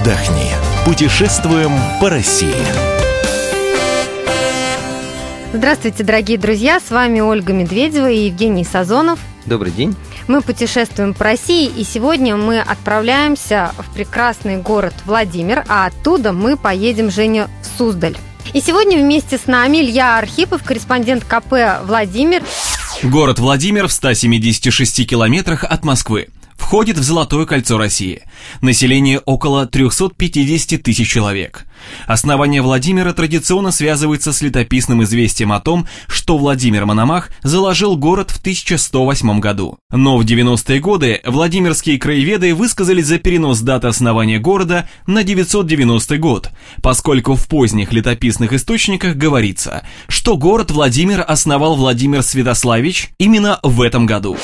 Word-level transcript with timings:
отдохни. 0.00 0.52
Путешествуем 0.84 1.72
по 2.00 2.08
России. 2.08 2.54
Здравствуйте, 5.52 6.04
дорогие 6.04 6.38
друзья! 6.38 6.80
С 6.80 6.90
вами 6.90 7.20
Ольга 7.20 7.52
Медведева 7.52 8.10
и 8.10 8.26
Евгений 8.26 8.64
Сазонов. 8.64 9.18
Добрый 9.46 9.72
день. 9.72 9.94
Мы 10.28 10.42
путешествуем 10.42 11.12
по 11.12 11.24
России, 11.24 11.66
и 11.66 11.84
сегодня 11.84 12.36
мы 12.36 12.60
отправляемся 12.60 13.72
в 13.78 13.92
прекрасный 13.92 14.58
город 14.58 14.94
Владимир, 15.06 15.64
а 15.68 15.86
оттуда 15.86 16.32
мы 16.32 16.56
поедем, 16.56 17.10
Женя, 17.10 17.48
в 17.62 17.78
Суздаль. 17.78 18.16
И 18.54 18.60
сегодня 18.60 18.96
вместе 18.96 19.38
с 19.38 19.46
нами 19.46 19.78
Илья 19.78 20.18
Архипов, 20.18 20.62
корреспондент 20.62 21.24
КП 21.24 21.82
«Владимир». 21.84 22.42
Город 23.02 23.38
Владимир 23.38 23.88
в 23.88 23.92
176 23.92 25.06
километрах 25.06 25.64
от 25.64 25.84
Москвы 25.84 26.28
входит 26.70 26.98
в 26.98 27.02
Золотое 27.02 27.46
кольцо 27.46 27.78
России. 27.78 28.22
Население 28.60 29.18
около 29.18 29.66
350 29.66 30.80
тысяч 30.80 31.10
человек. 31.10 31.66
Основание 32.06 32.62
Владимира 32.62 33.12
традиционно 33.12 33.70
связывается 33.70 34.32
с 34.32 34.42
летописным 34.42 35.02
известием 35.02 35.52
о 35.52 35.60
том, 35.60 35.86
что 36.06 36.38
Владимир 36.38 36.86
Мономах 36.86 37.30
заложил 37.42 37.96
город 37.96 38.30
в 38.30 38.40
1108 38.40 39.40
году. 39.40 39.78
Но 39.90 40.16
в 40.16 40.22
90-е 40.22 40.80
годы 40.80 41.20
Владимирские 41.24 41.98
краеведы 41.98 42.54
высказались 42.54 43.06
за 43.06 43.18
перенос 43.18 43.60
даты 43.60 43.88
основания 43.88 44.38
города 44.38 44.88
на 45.06 45.24
990 45.24 46.18
год, 46.18 46.50
поскольку 46.82 47.34
в 47.34 47.48
поздних 47.48 47.92
летописных 47.92 48.52
источниках 48.52 49.16
говорится, 49.16 49.84
что 50.08 50.36
город 50.36 50.70
Владимир 50.70 51.24
основал 51.26 51.76
Владимир 51.76 52.22
Святославич 52.22 53.10
именно 53.18 53.58
в 53.62 53.82
этом 53.82 54.06
году. 54.06 54.36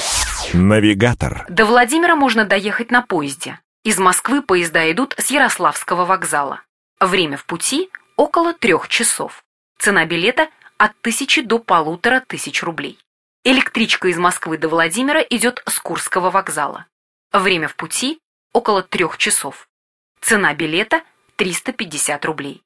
Навигатор. 0.53 1.47
До 1.49 1.65
Владимира 1.65 2.17
можно 2.17 2.45
доехать 2.45 2.91
на 2.91 3.03
поезде. 3.03 3.59
Из 3.85 3.99
Москвы 3.99 4.43
поезда 4.43 4.91
идут 4.91 5.15
с 5.17 5.31
Ярославского 5.31 6.05
вокзала. 6.05 6.61
Время 7.01 7.37
в 7.37 7.45
пути 7.45 7.91
около 8.17 8.55
трех 8.55 8.89
часов. 8.89 9.45
Цена 9.79 10.07
билета 10.07 10.49
от 10.79 10.99
тысячи 11.03 11.43
до 11.43 11.59
полутора 11.59 12.21
тысяч 12.21 12.63
рублей. 12.63 12.99
Электричка 13.45 14.09
из 14.09 14.17
Москвы 14.17 14.57
до 14.57 14.69
Владимира 14.69 15.21
идет 15.21 15.63
с 15.67 15.79
Курского 15.79 16.31
вокзала. 16.31 16.87
Время 17.33 17.69
в 17.69 17.77
пути 17.77 18.19
около 18.53 18.83
трех 18.83 19.19
часов. 19.19 19.69
Цена 20.21 20.55
билета 20.55 21.03
350 21.37 22.25
рублей. 22.25 22.63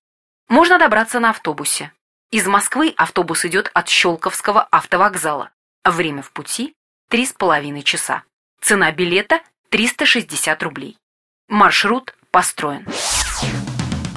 Можно 0.49 0.79
добраться 0.79 1.19
на 1.19 1.31
автобусе. 1.31 1.93
Из 2.31 2.47
Москвы 2.47 2.95
автобус 2.97 3.45
идет 3.45 3.71
от 3.75 3.89
Щелковского 3.89 4.63
автовокзала. 4.63 5.51
Время 5.85 6.23
в 6.23 6.31
пути 6.31 6.75
три 7.09 7.27
с 7.27 7.33
половиной 7.33 7.83
часа. 7.83 8.23
Цена 8.61 8.93
билета 8.93 9.43
360 9.71 10.63
рублей. 10.63 10.97
Маршрут 11.49 12.15
построен. 12.31 12.87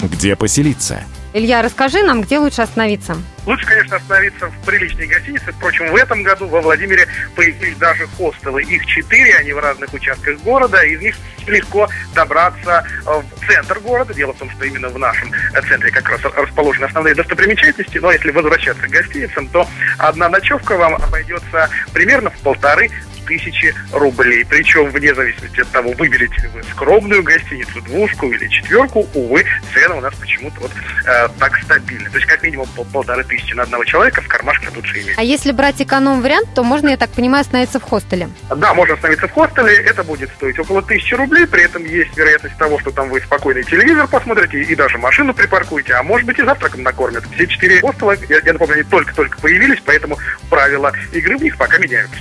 Где 0.03 0.35
поселиться? 0.35 1.01
Илья, 1.33 1.61
расскажи 1.61 2.03
нам, 2.03 2.21
где 2.21 2.37
лучше 2.37 2.61
остановиться? 2.61 3.15
Лучше, 3.45 3.65
конечно, 3.65 3.95
остановиться 3.95 4.47
в 4.49 4.65
приличной 4.65 5.07
гостинице. 5.07 5.51
Впрочем, 5.53 5.91
в 5.91 5.95
этом 5.95 6.21
году 6.23 6.45
во 6.47 6.61
Владимире 6.61 7.07
появились 7.35 7.77
даже 7.77 8.05
хостелы. 8.17 8.61
Их 8.63 8.85
четыре, 8.85 9.37
они 9.37 9.53
в 9.53 9.59
разных 9.59 9.91
участках 9.93 10.39
города. 10.41 10.83
Из 10.83 11.01
них 11.01 11.15
легко 11.47 11.89
добраться 12.13 12.85
в 13.05 13.47
центр 13.47 13.79
города. 13.79 14.13
Дело 14.13 14.33
в 14.33 14.37
том, 14.37 14.49
что 14.51 14.65
именно 14.65 14.89
в 14.89 14.99
нашем 14.99 15.31
центре 15.67 15.89
как 15.89 16.07
раз 16.09 16.21
расположены 16.21 16.85
основные 16.85 17.15
достопримечательности. 17.15 17.97
Но 17.97 18.11
если 18.11 18.29
возвращаться 18.31 18.85
к 18.85 18.91
гостиницам, 18.91 19.47
то 19.47 19.67
одна 19.97 20.29
ночевка 20.29 20.77
вам 20.77 20.95
обойдется 20.95 21.69
примерно 21.93 22.29
в 22.29 22.37
полторы 22.39 22.91
тысячи 23.25 23.73
рублей. 23.91 24.45
Причем, 24.45 24.89
вне 24.89 25.13
зависимости 25.13 25.61
от 25.61 25.69
того, 25.69 25.91
выберете 25.93 26.41
ли 26.41 26.47
вы 26.49 26.63
скромную 26.63 27.23
гостиницу, 27.23 27.81
двушку 27.81 28.27
или 28.31 28.47
четверку, 28.47 29.07
увы, 29.13 29.45
цены 29.73 29.95
у 29.95 30.01
нас 30.01 30.13
почему-то 30.15 30.61
вот 30.61 30.71
э, 31.05 31.27
так 31.39 31.57
стабильны. 31.63 32.09
То 32.09 32.17
есть, 32.17 32.27
как 32.27 32.43
минимум, 32.43 32.67
пол 32.75 32.85
полторы 32.91 33.23
тысячи 33.23 33.53
на 33.53 33.63
одного 33.63 33.83
человека 33.85 34.21
в 34.21 34.27
кармашке 34.27 34.69
лучше 34.75 35.01
иметь. 35.01 35.17
А 35.17 35.23
если 35.23 35.51
брать 35.51 35.81
эконом-вариант, 35.81 36.53
то 36.53 36.63
можно, 36.63 36.89
я 36.89 36.97
так 36.97 37.09
понимаю, 37.11 37.41
остановиться 37.41 37.79
в 37.79 37.83
хостеле? 37.83 38.29
Да, 38.55 38.73
можно 38.73 38.93
остановиться 38.95 39.27
в 39.27 39.31
хостеле. 39.31 39.75
Это 39.75 40.03
будет 40.03 40.29
стоить 40.31 40.57
около 40.59 40.81
тысячи 40.81 41.13
рублей. 41.13 41.47
При 41.47 41.63
этом 41.63 41.83
есть 41.85 42.15
вероятность 42.17 42.57
того, 42.57 42.79
что 42.79 42.91
там 42.91 43.09
вы 43.09 43.21
спокойный 43.21 43.63
телевизор 43.63 44.07
посмотрите 44.07 44.61
и 44.61 44.75
даже 44.75 44.97
машину 44.97 45.33
припаркуете, 45.33 45.93
а 45.93 46.03
может 46.03 46.27
быть 46.27 46.39
и 46.39 46.43
завтраком 46.43 46.83
накормят. 46.83 47.23
Все 47.33 47.47
четыре 47.47 47.81
хостела, 47.81 48.15
я, 48.29 48.39
я 48.43 48.53
напомню, 48.53 48.75
они 48.75 48.83
только-только 48.83 49.39
появились, 49.39 49.81
поэтому 49.85 50.17
правила 50.49 50.91
игры 51.11 51.37
в 51.37 51.43
них 51.43 51.57
пока 51.57 51.77
меняются. 51.77 52.17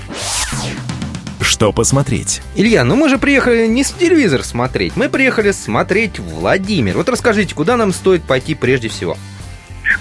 Что 1.52 1.70
посмотреть? 1.70 2.40
Илья, 2.54 2.82
ну 2.82 2.96
мы 2.96 3.10
же 3.10 3.18
приехали 3.18 3.66
не 3.66 3.84
с 3.84 3.90
телевизор 3.90 4.42
смотреть, 4.42 4.96
мы 4.96 5.10
приехали 5.10 5.50
смотреть 5.50 6.18
Владимир. 6.18 6.96
Вот 6.96 7.10
расскажите, 7.10 7.54
куда 7.54 7.76
нам 7.76 7.92
стоит 7.92 8.22
пойти 8.22 8.54
прежде 8.54 8.88
всего? 8.88 9.18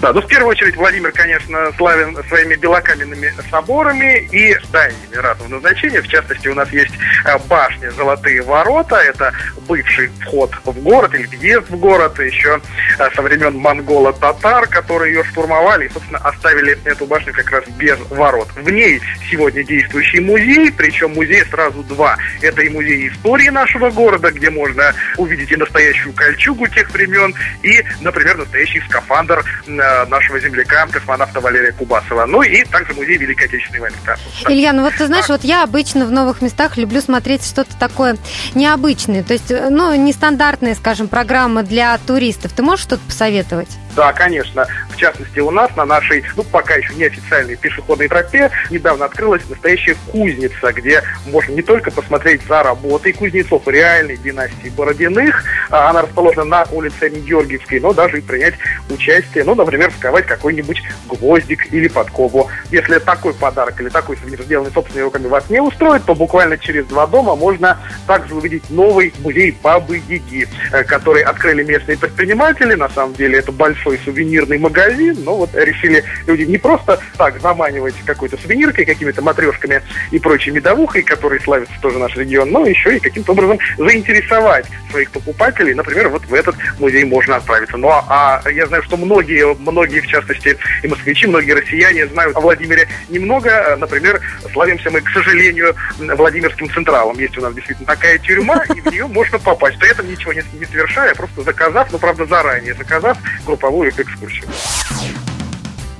Да, 0.02 0.12
ну 0.12 0.20
в 0.20 0.26
первую 0.26 0.48
очередь 0.48 0.74
Владимир, 0.76 1.12
конечно, 1.12 1.72
славен 1.76 2.18
своими 2.26 2.56
белокаменными 2.56 3.32
соборами 3.48 4.28
и 4.32 4.52
зданиями 4.64 5.14
разного 5.14 5.48
назначения. 5.48 6.02
В 6.02 6.08
частности, 6.08 6.48
у 6.48 6.54
нас 6.54 6.68
есть 6.72 6.90
э, 7.24 7.38
башня 7.46 7.92
Золотые 7.92 8.42
ворота. 8.42 8.96
Это 8.96 9.32
бывший 9.68 10.10
вход 10.20 10.50
в 10.64 10.82
город 10.82 11.14
или 11.14 11.26
въезд 11.26 11.70
в 11.70 11.76
город 11.78 12.18
еще 12.18 12.60
э, 12.98 13.10
со 13.14 13.22
времен 13.22 13.56
монголо-татар, 13.56 14.66
которые 14.66 15.14
ее 15.14 15.24
штурмовали 15.24 15.86
и, 15.86 15.88
собственно, 15.88 16.18
оставили 16.18 16.76
эту 16.84 17.06
башню 17.06 17.32
как 17.32 17.48
раз 17.52 17.64
без 17.78 17.96
ворот. 18.10 18.48
В 18.56 18.68
ней 18.70 19.00
сегодня 19.30 19.62
действующий 19.62 20.18
музей, 20.18 20.72
причем 20.76 21.12
музей 21.12 21.44
сразу 21.44 21.84
два. 21.84 22.16
Это 22.40 22.60
и 22.62 22.68
музей 22.70 23.08
истории 23.08 23.50
нашего 23.50 23.90
города, 23.90 24.32
где 24.32 24.50
можно 24.50 24.92
увидеть 25.16 25.52
и 25.52 25.56
настоящую 25.56 26.12
кольчугу 26.12 26.66
тех 26.66 26.90
времен, 26.90 27.32
и, 27.62 27.84
например, 28.00 28.38
настоящий 28.38 28.80
скафандр 28.88 29.44
Э, 29.82 29.91
нашего 30.08 30.38
земляка, 30.40 30.86
космонавта 30.86 31.40
Валерия 31.40 31.72
Кубасова. 31.72 32.26
Ну 32.26 32.42
и 32.42 32.64
также 32.64 32.94
музей 32.94 33.16
Великой 33.16 33.46
Отечественной 33.46 33.80
войны. 33.80 33.96
Да. 34.04 34.16
Илья, 34.48 34.72
ну 34.72 34.82
вот 34.82 34.94
ты 34.94 35.06
знаешь, 35.06 35.28
вот 35.28 35.44
я 35.44 35.62
обычно 35.62 36.06
в 36.06 36.10
новых 36.10 36.42
местах 36.42 36.76
люблю 36.76 37.00
смотреть 37.00 37.44
что-то 37.44 37.76
такое 37.78 38.16
необычное, 38.54 39.22
то 39.22 39.32
есть, 39.32 39.50
э, 39.50 39.68
ну, 39.70 39.94
нестандартная, 39.94 40.74
скажем, 40.74 41.08
программа 41.08 41.62
для 41.62 41.96
туристов. 41.98 42.52
Ты 42.52 42.62
можешь 42.62 42.84
что-то 42.84 43.02
посоветовать? 43.06 43.68
Да, 43.94 44.12
конечно. 44.12 44.66
В 44.90 44.96
частности, 44.96 45.40
у 45.40 45.50
нас 45.50 45.74
на 45.76 45.84
нашей, 45.84 46.24
ну, 46.36 46.44
пока 46.44 46.74
еще 46.74 46.94
неофициальной 46.94 47.56
пешеходной 47.56 48.08
тропе 48.08 48.50
недавно 48.70 49.04
открылась 49.04 49.42
настоящая 49.48 49.96
кузница, 50.10 50.72
где 50.72 51.02
можно 51.26 51.52
не 51.52 51.62
только 51.62 51.90
посмотреть 51.90 52.42
за 52.46 52.62
работой 52.62 53.12
кузнецов 53.12 53.66
реальной 53.68 54.16
династии 54.16 54.70
Бородиных, 54.70 55.44
а 55.70 55.90
она 55.90 56.02
расположена 56.02 56.44
на 56.44 56.64
улице 56.72 57.08
Георгиевской, 57.08 57.80
но 57.80 57.92
даже 57.92 58.18
и 58.18 58.20
принять 58.22 58.54
участие, 58.88 59.44
ну, 59.44 59.54
например, 59.54 59.92
сковать 59.98 60.26
какой-нибудь 60.26 60.82
гвоздик 61.08 61.72
или 61.72 61.88
подкову. 61.88 62.50
Если 62.70 62.98
такой 62.98 63.34
подарок 63.34 63.80
или 63.80 63.88
такой 63.88 64.16
сувенир, 64.16 64.42
сделанный 64.42 64.72
собственными 64.72 65.04
руками, 65.04 65.26
вас 65.26 65.48
не 65.50 65.60
устроит, 65.60 66.04
то 66.04 66.14
буквально 66.14 66.56
через 66.56 66.86
два 66.86 67.06
дома 67.06 67.36
можно 67.36 67.78
также 68.06 68.34
увидеть 68.34 68.70
новый 68.70 69.12
музей 69.18 69.56
Бабы 69.62 70.00
Яги, 70.08 70.48
э, 70.72 70.84
который 70.84 71.22
открыли 71.22 71.62
местные 71.62 71.98
предприниматели. 71.98 72.74
На 72.74 72.88
самом 72.88 73.14
деле 73.14 73.38
это 73.38 73.52
большой 73.52 73.81
большой 73.82 73.98
сувенирный 74.04 74.58
магазин, 74.58 75.16
но 75.24 75.36
вот 75.36 75.50
решили 75.54 76.04
люди 76.26 76.42
не 76.42 76.58
просто 76.58 77.00
так 77.16 77.40
заманивать 77.40 77.94
какой-то 78.04 78.36
сувениркой, 78.36 78.84
какими-то 78.84 79.22
матрешками 79.22 79.82
и 80.10 80.18
прочей 80.18 80.50
медовухой, 80.50 81.02
которые 81.02 81.40
славится 81.40 81.74
тоже 81.80 81.98
наш 81.98 82.16
регион, 82.16 82.50
но 82.50 82.64
еще 82.64 82.96
и 82.96 83.00
каким-то 83.00 83.32
образом 83.32 83.58
заинтересовать 83.78 84.66
своих 84.90 85.10
покупателей. 85.10 85.74
Например, 85.74 86.08
вот 86.08 86.24
в 86.24 86.34
этот 86.34 86.54
музей 86.78 87.04
можно 87.04 87.36
отправиться. 87.36 87.76
Ну 87.76 87.88
а, 87.88 88.40
а 88.44 88.50
я 88.50 88.66
знаю, 88.66 88.82
что 88.84 88.96
многие, 88.96 89.54
многие, 89.54 90.00
в 90.00 90.06
частности, 90.06 90.56
и 90.82 90.86
москвичи, 90.88 91.26
многие 91.26 91.52
россияне 91.52 92.06
знают 92.06 92.36
о 92.36 92.40
Владимире 92.40 92.88
немного. 93.08 93.76
Например, 93.78 94.20
славимся 94.52 94.90
мы, 94.90 95.00
к 95.00 95.10
сожалению, 95.10 95.74
Владимирским 95.98 96.70
Централом. 96.70 97.18
Есть 97.18 97.36
у 97.38 97.40
нас 97.40 97.54
действительно 97.54 97.86
такая 97.86 98.18
тюрьма, 98.18 98.62
и 98.74 98.80
в 98.80 98.86
нее 98.86 99.06
можно 99.06 99.38
попасть. 99.38 99.78
При 99.78 99.90
этом 99.90 100.08
ничего 100.08 100.32
не, 100.32 100.42
не 100.58 100.66
совершая, 100.66 101.14
просто 101.14 101.42
заказав, 101.42 101.90
ну, 101.90 101.98
правда, 101.98 102.26
заранее 102.26 102.74
заказав 102.74 103.18
групповую 103.46 103.71
групповую 103.72 103.90
экскурсию. 103.90 104.48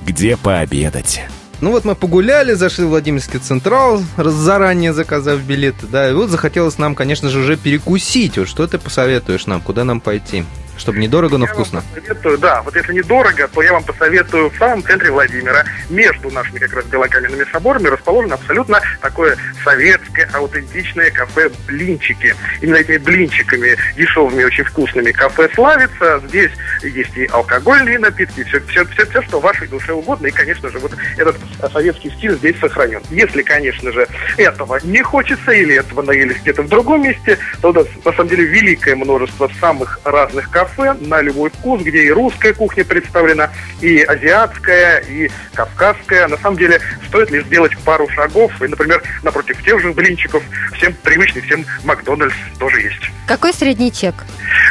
Где 0.05 0.37
пообедать? 0.37 1.21
Ну 1.59 1.71
вот 1.71 1.85
мы 1.85 1.95
погуляли, 1.95 2.53
зашли 2.53 2.85
в 2.85 2.89
Владимирский 2.89 3.39
Централ, 3.39 4.03
заранее 4.17 4.93
заказав 4.93 5.39
билеты, 5.39 5.87
да, 5.87 6.09
и 6.09 6.13
вот 6.13 6.29
захотелось 6.29 6.77
нам, 6.77 6.93
конечно 6.93 7.29
же, 7.29 7.39
уже 7.39 7.55
перекусить. 7.57 8.37
Вот 8.37 8.47
что 8.47 8.67
ты 8.67 8.77
посоветуешь 8.77 9.47
нам, 9.47 9.61
куда 9.61 9.85
нам 9.85 10.01
пойти? 10.01 10.45
Чтобы 10.77 10.99
недорого, 10.99 11.37
но 11.37 11.45
Я 11.45 11.53
вкусно. 11.53 11.83
посоветую, 11.93 12.37
да, 12.39 12.61
вот 12.63 12.75
если 12.75 12.93
недорого, 12.93 13.47
то 13.47 13.61
я 13.61 13.73
вам 13.73 13.83
посоветую 13.83 14.49
в 14.49 14.57
самом 14.57 14.83
центре 14.83 15.11
Владимира, 15.11 15.63
между 15.89 16.31
нашими 16.31 16.57
как 16.57 16.73
раз 16.73 16.85
белокаменными 16.85 17.45
соборами, 17.51 17.87
расположено 17.87 18.35
абсолютно 18.35 18.81
такое 18.99 19.37
советское, 19.63 20.27
аутентичное 20.33 21.11
кафе 21.11 21.51
«Блинчики». 21.67 22.35
Именно 22.61 22.77
этими 22.77 22.97
блинчиками, 22.97 23.77
дешевыми, 23.95 24.43
очень 24.43 24.63
вкусными, 24.63 25.11
кафе 25.11 25.47
славится. 25.53 26.21
Здесь 26.27 26.51
есть 26.81 27.15
и 27.15 27.27
алкогольные 27.27 27.99
напитки, 27.99 28.43
все, 28.43 28.59
все, 28.61 28.83
все, 28.85 29.05
все, 29.05 29.21
что 29.21 29.39
вашей 29.39 29.67
душе 29.67 29.93
угодно. 29.93 30.27
И, 30.27 30.31
конечно 30.31 30.69
же, 30.69 30.79
вот 30.79 30.91
этот 31.17 31.37
советский 31.71 32.09
стиль 32.09 32.35
здесь 32.37 32.59
сохранен. 32.59 33.01
Если, 33.11 33.43
конечно 33.43 33.91
же, 33.91 34.07
этого 34.37 34.79
не 34.83 35.03
хочется 35.03 35.51
или 35.51 35.75
этого 35.75 36.01
наелись 36.01 36.41
где-то 36.41 36.63
в 36.63 36.67
другом 36.67 37.03
месте, 37.03 37.37
то 37.61 37.69
у 37.69 37.73
нас, 37.73 37.85
на 38.03 38.11
самом 38.11 38.29
деле, 38.29 38.45
великое 38.45 38.95
множество 38.95 39.49
самых 39.59 39.99
разных 40.03 40.49
кафе 40.49 40.62
на 40.77 41.21
любой 41.21 41.49
вкус, 41.49 41.81
где 41.81 42.03
и 42.03 42.11
русская 42.11 42.53
кухня 42.53 42.83
представлена, 42.85 43.49
и 43.81 44.01
азиатская, 44.01 44.99
и 44.99 45.29
кавказская. 45.53 46.27
На 46.27 46.37
самом 46.37 46.57
деле, 46.57 46.79
стоит 47.07 47.31
лишь 47.31 47.45
сделать 47.45 47.77
пару 47.79 48.09
шагов, 48.09 48.51
и, 48.61 48.67
например, 48.67 49.01
напротив 49.23 49.63
тех 49.63 49.81
же 49.81 49.91
блинчиков, 49.93 50.43
всем 50.75 50.93
привычный, 51.03 51.41
всем 51.41 51.65
Макдональдс 51.83 52.35
тоже 52.59 52.81
есть. 52.81 53.11
Какой 53.27 53.53
средний 53.53 53.91
чек? 53.91 54.15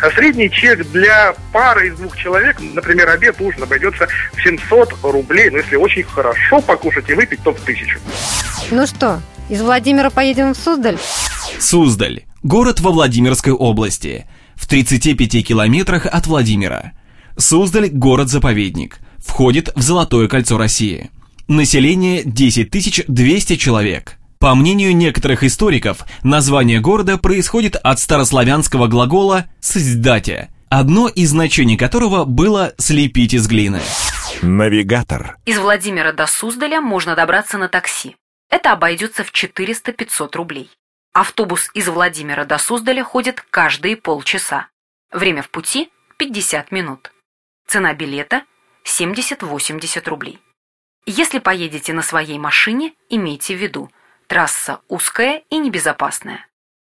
А 0.02 0.10
Средний 0.10 0.50
чек 0.50 0.84
для 0.90 1.34
пары 1.52 1.88
из 1.88 1.94
двух 1.94 2.16
человек, 2.16 2.56
например, 2.60 3.08
обед, 3.08 3.40
ужин 3.40 3.62
обойдется 3.62 4.08
в 4.32 4.42
700 4.42 4.94
рублей, 5.02 5.50
но 5.50 5.58
если 5.58 5.76
очень 5.76 6.02
хорошо 6.04 6.60
покушать 6.60 7.08
и 7.08 7.14
выпить, 7.14 7.42
то 7.42 7.52
в 7.52 7.60
тысячу. 7.60 7.98
Ну 8.70 8.86
что, 8.86 9.20
из 9.48 9.60
Владимира 9.60 10.10
поедем 10.10 10.54
в 10.54 10.56
Суздаль? 10.56 10.98
Суздаль. 11.58 12.22
Город 12.42 12.80
во 12.80 12.90
Владимирской 12.90 13.52
области. 13.52 14.26
В 14.62 14.68
35 14.68 15.44
километрах 15.44 16.06
от 16.06 16.28
Владимира. 16.28 16.92
Суздаль– 17.36 17.88
город-заповедник. 17.92 19.00
Входит 19.18 19.70
в 19.74 19.82
Золотое 19.82 20.28
кольцо 20.28 20.56
России. 20.56 21.10
Население 21.48 22.22
10 22.24 23.06
200 23.08 23.56
человек. 23.56 24.18
По 24.38 24.54
мнению 24.54 24.96
некоторых 24.96 25.42
историков, 25.42 26.04
название 26.22 26.78
города 26.78 27.18
происходит 27.18 27.74
от 27.74 27.98
старославянского 27.98 28.86
глагола 28.86 29.46
«сздатя», 29.60 30.48
одно 30.68 31.08
из 31.08 31.30
значений 31.30 31.76
которого 31.76 32.24
было 32.24 32.72
«слепить 32.78 33.34
из 33.34 33.48
глины». 33.48 33.80
Навигатор. 34.42 35.38
Из 35.44 35.58
Владимира 35.58 36.12
до 36.12 36.28
Суздаля 36.28 36.80
можно 36.80 37.16
добраться 37.16 37.58
на 37.58 37.66
такси. 37.66 38.14
Это 38.48 38.72
обойдется 38.72 39.24
в 39.24 39.32
400-500 39.32 40.36
рублей. 40.36 40.70
Автобус 41.12 41.70
из 41.74 41.88
Владимира 41.88 42.46
до 42.46 42.56
Суздаля 42.56 43.04
ходит 43.04 43.44
каждые 43.50 43.96
полчаса. 43.98 44.68
Время 45.10 45.42
в 45.42 45.50
пути– 45.50 45.92
50 46.16 46.72
минут. 46.72 47.12
Цена 47.66 47.92
билета– 47.92 48.44
70-80 48.86 50.08
рублей. 50.08 50.40
Если 51.04 51.38
поедете 51.38 51.92
на 51.92 52.00
своей 52.00 52.38
машине, 52.38 52.94
имейте 53.10 53.54
в 53.54 53.58
виду, 53.58 53.90
трасса 54.26 54.80
узкая 54.88 55.42
и 55.50 55.58
небезопасная. 55.58 56.46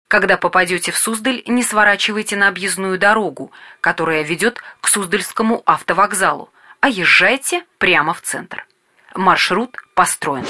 Когда 0.08 0.38
попадете 0.38 0.92
в 0.92 0.98
Суздаль, 0.98 1.42
не 1.48 1.64
сворачивайте 1.64 2.36
на 2.36 2.50
объездную 2.50 3.00
дорогу, 3.00 3.52
которая 3.82 4.22
ведет 4.22 4.62
к 4.80 4.90
Суздальскому 4.90 5.64
автовокзалу, 5.66 6.52
а 6.82 6.90
езжайте 6.90 7.66
прямо 7.80 8.14
в 8.14 8.22
центр. 8.22 8.68
Маршрут 9.16 9.76
построен. 9.96 10.46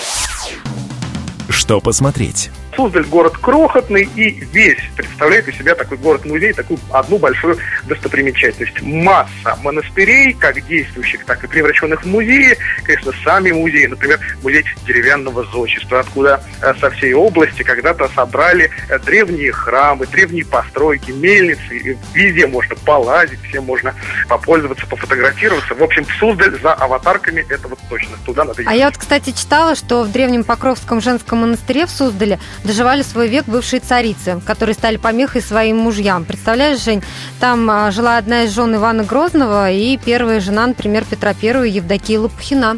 Что 1.50 1.80
посмотреть? 1.80 2.52
Суздаль 2.76 3.06
город 3.06 3.38
крохотный 3.38 4.10
и 4.16 4.30
весь 4.52 4.80
представляет 4.96 5.48
из 5.48 5.58
себя 5.58 5.76
такой 5.76 5.98
город-музей, 5.98 6.54
такую 6.54 6.80
одну 6.92 7.18
большую 7.18 7.58
достопримечательность. 7.86 8.82
Масса 8.82 9.58
монастырей, 9.64 10.34
как 10.34 10.66
действующих, 10.66 11.26
так 11.26 11.44
и 11.44 11.48
превращенных 11.48 12.04
в 12.04 12.08
музеи. 12.08 12.58
Конечно, 12.84 13.12
сами 13.24 13.52
музеи, 13.52 13.86
например, 13.86 14.20
музей 14.42 14.66
деревянного 14.86 15.44
зодчества, 15.46 16.00
откуда 16.02 16.44
э, 16.62 16.74
со 16.80 16.90
всей 16.92 17.14
области 17.14 17.64
когда-то 17.64 18.10
собрали 18.16 18.70
э, 18.90 19.00
древние 19.00 19.52
храмы, 19.52 20.06
древние 20.08 20.46
постройки, 20.46 21.12
мельницы. 21.12 21.98
Везде 22.14 22.48
можно 22.48 22.76
полазить, 22.86 23.40
всем 23.50 23.66
можно 23.66 23.94
попользоваться, 24.28 24.86
пофотографироваться. 24.88 25.74
В 25.76 25.84
общем, 25.84 26.06
Суздаль 26.20 26.60
за 26.62 26.74
аватарками, 26.74 27.46
это 27.50 27.68
вот 27.68 27.80
точно. 27.90 28.18
Туда 28.26 28.44
надо 28.44 28.60
А 28.60 28.62
ехать. 28.62 28.78
я 28.78 28.86
вот, 28.88 28.98
кстати, 28.98 29.32
читала, 29.32 29.76
что 29.76 30.04
в 30.04 30.12
древнем 30.12 30.44
Покровском 30.44 31.02
женском 31.02 31.40
монастыре 31.40 31.86
в 31.86 31.90
Суздале 31.90 32.40
доживали 32.64 33.02
свой 33.02 33.28
век 33.28 33.46
бывшие 33.46 33.80
царицы, 33.80 34.42
которые 34.46 34.76
стали 34.76 34.98
помехой 34.98 35.42
своим 35.42 35.78
мужьям. 35.78 36.26
Представляешь, 36.26 36.84
Жень, 36.84 37.04
там 37.40 37.70
а, 37.70 37.92
жила 37.92 38.18
одна 38.18 38.44
из 38.44 38.52
жен 38.52 38.76
Ивана 38.76 39.04
Грозного 39.04 39.72
и 39.72 39.98
первая 39.98 40.40
жена, 40.40 40.68
например, 40.68 41.04
Петра 41.10 41.34
Первого 41.34 41.64
Евдокия 41.64 42.20
Лопухина. 42.20 42.78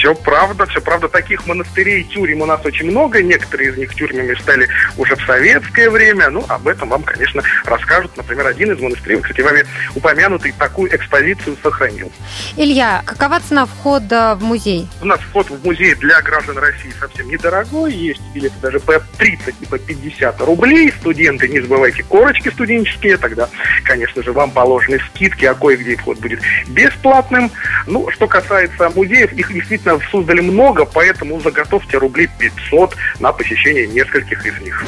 Все 0.00 0.14
правда, 0.14 0.64
все 0.64 0.80
правда. 0.80 1.08
Таких 1.08 1.46
монастырей, 1.46 2.04
тюрем 2.04 2.40
у 2.40 2.46
нас 2.46 2.64
очень 2.64 2.90
много. 2.90 3.22
Некоторые 3.22 3.70
из 3.70 3.76
них 3.76 3.94
тюрьмами 3.94 4.34
стали 4.40 4.66
уже 4.96 5.14
в 5.14 5.22
советское 5.26 5.90
время. 5.90 6.30
Ну, 6.30 6.42
об 6.48 6.66
этом 6.68 6.88
вам, 6.88 7.02
конечно, 7.02 7.42
расскажут. 7.66 8.16
Например, 8.16 8.46
один 8.46 8.72
из 8.72 8.80
монастырей, 8.80 9.20
кстати, 9.20 9.42
вами 9.42 9.66
упомянутый, 9.94 10.54
такую 10.58 10.96
экспозицию 10.96 11.58
сохранил. 11.62 12.10
Илья, 12.56 13.02
какова 13.04 13.40
цена 13.40 13.66
входа 13.66 14.38
в 14.40 14.42
музей? 14.42 14.88
У 15.02 15.04
нас 15.04 15.20
вход 15.20 15.50
в 15.50 15.66
музей 15.66 15.94
для 15.96 16.22
граждан 16.22 16.56
России 16.56 16.94
совсем 16.98 17.28
недорогой. 17.28 17.92
Есть 17.92 18.22
билеты 18.34 18.54
даже 18.62 18.80
по 18.80 18.98
30 19.18 19.54
и 19.60 19.66
по 19.66 19.78
50 19.78 20.40
рублей. 20.40 20.94
Студенты, 20.98 21.46
не 21.46 21.60
забывайте, 21.60 22.02
корочки 22.04 22.48
студенческие. 22.48 23.18
Тогда, 23.18 23.50
конечно 23.84 24.22
же, 24.22 24.32
вам 24.32 24.50
положены 24.50 24.98
скидки, 25.10 25.44
а 25.44 25.52
кое-где 25.52 25.96
вход 25.96 26.18
будет 26.20 26.40
бесплатным. 26.68 27.50
Ну, 27.86 28.10
что 28.12 28.26
касается 28.26 28.88
музеев, 28.88 29.34
их 29.34 29.52
действительно 29.52 29.89
в 29.98 30.04
Суздале 30.10 30.42
много, 30.42 30.84
поэтому 30.84 31.40
заготовьте 31.40 31.98
рублей 31.98 32.28
500 32.38 32.96
на 33.20 33.32
посещение 33.32 33.86
нескольких 33.86 34.46
из 34.46 34.60
них. 34.60 34.84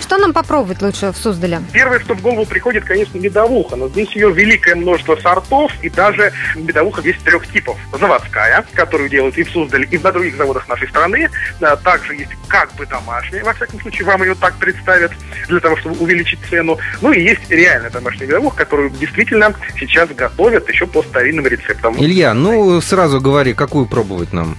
Что 0.00 0.18
нам 0.18 0.32
попробовать 0.32 0.82
лучше 0.82 1.12
в 1.12 1.16
Суздале? 1.16 1.60
Первое, 1.72 2.00
что 2.00 2.14
в 2.14 2.20
голову 2.20 2.44
приходит, 2.44 2.84
конечно, 2.84 3.18
медовуха, 3.18 3.76
но 3.76 3.88
здесь 3.88 4.10
ее 4.12 4.30
великое 4.32 4.74
множество 4.74 5.16
сортов, 5.16 5.72
и 5.82 5.88
даже 5.88 6.32
медовуха 6.56 7.00
есть 7.02 7.22
трех 7.24 7.46
типов. 7.50 7.78
Заводская, 7.98 8.64
которую 8.74 9.08
делают 9.08 9.38
и 9.38 9.44
в 9.44 9.50
Суздале, 9.50 9.86
и 9.86 9.98
на 9.98 10.12
других 10.12 10.36
заводах 10.36 10.68
нашей 10.68 10.88
страны. 10.88 11.30
А, 11.60 11.76
Также 11.76 12.14
есть 12.16 12.32
как 12.48 12.72
бы 12.74 12.86
домашняя, 12.86 13.42
во 13.44 13.54
всяком 13.54 13.80
случае, 13.80 14.06
вам 14.06 14.22
ее 14.22 14.34
так 14.34 14.54
представят, 14.56 15.12
для 15.48 15.60
того, 15.60 15.76
чтобы 15.76 15.96
увеличить 15.96 16.38
цену. 16.50 16.78
Ну 17.00 17.12
и 17.12 17.22
есть 17.22 17.50
реальная 17.50 17.90
домашняя 17.90 18.26
медовуха, 18.26 18.58
которую 18.58 18.90
действительно 18.90 19.54
сейчас 19.78 20.10
готовят 20.10 20.68
еще 20.68 20.86
по 20.86 21.02
старинным 21.02 21.46
рецептам. 21.46 21.96
Илья, 21.98 22.34
ну 22.34 22.80
сразу 22.80 23.20
говори, 23.20 23.54
какую 23.54 23.86
пробовать 23.86 24.32
нам? 24.34 24.56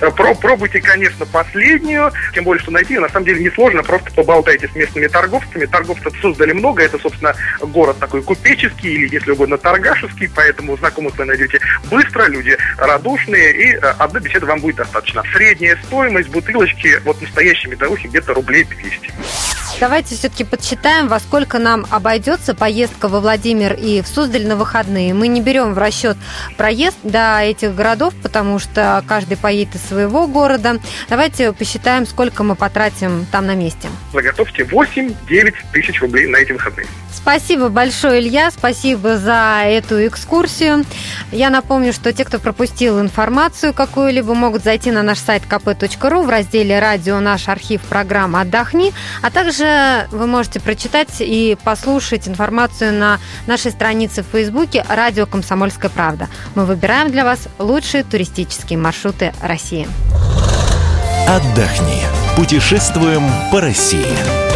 Э, 0.00 0.10
Про- 0.10 0.34
пробуйте, 0.34 0.80
конечно, 0.80 1.26
последнюю, 1.26 2.12
тем 2.34 2.44
более, 2.44 2.62
что 2.62 2.72
найти 2.72 2.94
ее 2.94 3.00
на 3.00 3.08
самом 3.08 3.26
деле 3.26 3.42
несложно, 3.44 3.82
просто 3.82 4.10
поболтайте 4.12 4.68
с 4.68 4.74
местными 4.74 5.06
торговцами. 5.06 5.66
Торговцев 5.66 6.12
создали 6.20 6.52
много, 6.52 6.82
это, 6.82 6.98
собственно, 6.98 7.34
город 7.60 7.98
такой 7.98 8.22
купеческий 8.22 8.90
или, 8.90 9.14
если 9.14 9.30
угодно, 9.30 9.56
торгашевский, 9.58 10.28
поэтому 10.34 10.76
знакомых 10.76 11.16
вы 11.16 11.24
найдете 11.24 11.60
быстро, 11.90 12.26
люди 12.26 12.56
радушные, 12.76 13.52
и 13.54 13.74
э, 13.74 13.78
одной 13.98 14.22
беседы 14.22 14.46
вам 14.46 14.60
будет 14.60 14.76
достаточно. 14.76 15.22
Средняя 15.32 15.78
стоимость 15.84 16.28
бутылочки 16.30 17.00
вот 17.04 17.20
настоящей 17.20 17.68
медовухи 17.68 18.08
где-то 18.08 18.34
рублей 18.34 18.64
200. 18.64 19.12
Давайте 19.80 20.14
все-таки 20.14 20.44
подсчитаем, 20.44 21.08
во 21.08 21.18
сколько 21.18 21.58
нам 21.58 21.84
обойдется 21.90 22.54
поездка 22.54 23.08
во 23.08 23.20
Владимир 23.20 23.74
и 23.74 24.02
в 24.02 24.06
Суздаль 24.06 24.46
на 24.46 24.56
выходные. 24.56 25.12
Мы 25.14 25.28
не 25.28 25.40
берем 25.40 25.74
в 25.74 25.78
расчет 25.78 26.16
проезд 26.56 26.96
до 27.02 27.40
этих 27.40 27.74
городов, 27.74 28.14
потому 28.22 28.58
что 28.58 29.02
каждый 29.06 29.36
поедет 29.36 29.74
из 29.74 29.82
своего 29.82 30.26
города. 30.26 30.78
Давайте 31.08 31.52
посчитаем, 31.52 32.06
сколько 32.06 32.44
мы 32.44 32.54
потратим 32.54 33.26
там 33.30 33.46
на 33.46 33.54
месте. 33.54 33.88
Заготовьте 34.12 34.62
8-9 34.62 35.54
тысяч 35.72 36.00
рублей 36.00 36.28
на 36.28 36.36
эти 36.36 36.52
выходные. 36.52 36.86
Спасибо 37.24 37.70
большое, 37.70 38.20
Илья, 38.20 38.50
спасибо 38.50 39.16
за 39.16 39.62
эту 39.64 40.06
экскурсию. 40.06 40.84
Я 41.32 41.48
напомню, 41.48 41.94
что 41.94 42.12
те, 42.12 42.22
кто 42.22 42.38
пропустил 42.38 43.00
информацию 43.00 43.72
какую-либо, 43.72 44.34
могут 44.34 44.62
зайти 44.62 44.90
на 44.90 45.02
наш 45.02 45.20
сайт 45.20 45.44
kp.ru 45.48 46.22
в 46.22 46.28
разделе 46.28 46.78
«Радио. 46.78 47.20
Наш 47.20 47.48
архив. 47.48 47.80
Программа 47.82 48.42
«Отдохни», 48.42 48.92
а 49.22 49.30
также 49.64 50.08
вы 50.10 50.26
можете 50.26 50.60
прочитать 50.60 51.08
и 51.20 51.56
послушать 51.64 52.28
информацию 52.28 52.92
на 52.92 53.18
нашей 53.46 53.70
странице 53.70 54.22
в 54.22 54.26
Фейсбуке 54.26 54.84
«Радио 54.88 55.26
Комсомольская 55.26 55.90
правда». 55.90 56.28
Мы 56.54 56.64
выбираем 56.66 57.10
для 57.10 57.24
вас 57.24 57.48
лучшие 57.58 58.04
туристические 58.04 58.78
маршруты 58.78 59.32
России. 59.40 59.88
Отдохни. 61.26 62.02
Путешествуем 62.36 63.22
по 63.50 63.60
России. 63.60 64.53